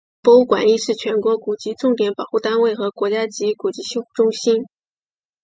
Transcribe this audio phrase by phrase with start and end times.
[0.23, 4.65] 博物馆亦是全国古籍重点保护单位和国家级古籍修复中心。